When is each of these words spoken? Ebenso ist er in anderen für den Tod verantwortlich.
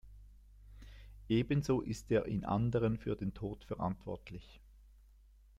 Ebenso 1.29 1.81
ist 1.81 2.11
er 2.11 2.25
in 2.25 2.43
anderen 2.43 2.97
für 2.97 3.15
den 3.15 3.35
Tod 3.35 3.63
verantwortlich. 3.65 4.59